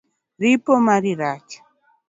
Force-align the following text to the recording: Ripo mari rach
Ripo 0.41 0.71
mari 0.85 1.11
rach 1.21 1.51